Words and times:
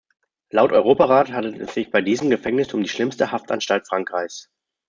Laut 0.49 0.71
Europarat 0.71 1.31
handelt 1.31 1.59
es 1.59 1.75
sich 1.75 1.91
bei 1.91 2.01
diesem 2.01 2.31
Gefängnis 2.31 2.73
um 2.73 2.81
die 2.81 2.89
schlimmste 2.89 3.31
Haftanstalt 3.31 3.87
Frankreichs. 3.87 4.49